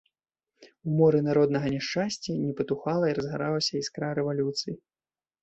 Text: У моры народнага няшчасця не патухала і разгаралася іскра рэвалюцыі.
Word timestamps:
У 0.91 0.93
моры 1.01 1.19
народнага 1.27 1.67
няшчасця 1.75 2.31
не 2.47 2.51
патухала 2.61 3.05
і 3.13 3.15
разгаралася 3.19 3.71
іскра 3.83 4.11
рэвалюцыі. 4.23 4.73